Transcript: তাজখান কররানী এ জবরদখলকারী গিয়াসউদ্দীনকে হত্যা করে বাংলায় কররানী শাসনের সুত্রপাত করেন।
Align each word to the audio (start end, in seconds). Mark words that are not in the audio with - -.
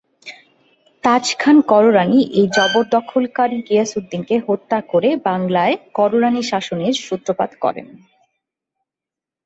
তাজখান 1.03 1.57
কররানী 1.71 2.19
এ 2.33 2.43
জবরদখলকারী 2.55 3.57
গিয়াসউদ্দীনকে 3.67 4.35
হত্যা 4.47 4.79
করে 4.91 5.09
বাংলায় 5.25 5.75
কররানী 5.93 6.41
শাসনের 6.43 6.93
সুত্রপাত 7.07 7.51
করেন। 7.63 7.87